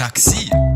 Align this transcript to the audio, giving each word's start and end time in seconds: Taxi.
Taxi. 0.00 0.69